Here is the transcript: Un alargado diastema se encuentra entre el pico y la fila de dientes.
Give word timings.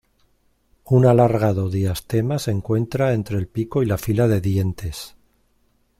Un 0.85 1.05
alargado 1.05 1.69
diastema 1.69 2.39
se 2.39 2.49
encuentra 2.49 3.13
entre 3.13 3.37
el 3.37 3.47
pico 3.47 3.83
y 3.83 3.85
la 3.85 3.99
fila 3.99 4.27
de 4.27 4.41
dientes. 4.41 5.15